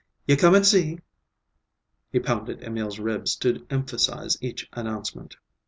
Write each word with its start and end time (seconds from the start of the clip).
You 0.25 0.35
come 0.35 0.55
an' 0.55 0.63
see!" 0.63 0.97
He 2.11 2.17
pounded 2.19 2.63
Emil's 2.63 2.97
ribs 2.97 3.35
to 3.35 3.67
emphasize 3.69 4.35
each 4.41 4.67
announcement. 4.73 5.35